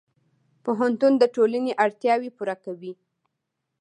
[0.63, 2.93] پوهنتون د ټولنې اړتیاوې پوره کوي.